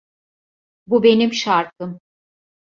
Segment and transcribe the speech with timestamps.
[0.87, 1.99] Bu benim şarkım.